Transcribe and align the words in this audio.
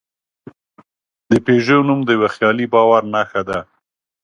د 1.29 1.31
پيژو 1.45 1.77
نوم 1.87 1.99
د 2.05 2.09
یوه 2.17 2.29
خیالي 2.35 2.65
باور 2.73 3.01
نښه 3.13 3.41
ده. 3.49 3.59